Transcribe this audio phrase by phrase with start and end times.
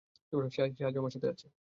[0.51, 1.45] সে আজও আমার সাথে আছে।